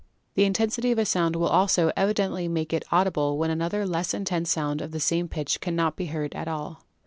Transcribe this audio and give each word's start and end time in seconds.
The 0.33 0.45
intensity 0.45 0.91
of 0.91 0.97
a 0.97 1.05
sound 1.05 1.35
will 1.35 1.45
SOUND 1.49 1.55
125 1.55 1.93
also 1.93 1.93
evidently 1.95 2.47
make 2.47 2.73
it 2.73 2.91
audible 2.91 3.37
when 3.37 3.51
another 3.51 3.85
less 3.85 4.15
intense 4.15 4.49
sound 4.49 4.81
of 4.81 4.89
the 4.93 4.99
same 4.99 5.27
pitch 5.27 5.61
cannot 5.61 5.95
be 5.95 6.07
heard 6.07 6.33
at 6.33 6.47
all. 6.47 6.81